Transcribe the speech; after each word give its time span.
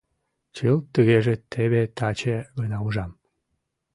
—Чылт 0.55 0.83
тыгеже 0.93 1.35
теве 1.51 1.83
таче 1.97 2.37
гына 2.59 2.77
ужам... 2.87 3.11